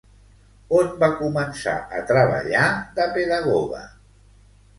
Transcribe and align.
On 0.77 0.87
va 1.03 1.09
començar 1.19 1.75
a 1.99 2.01
treballar 2.13 2.65
de 2.97 3.07
pedagoga? 3.19 3.85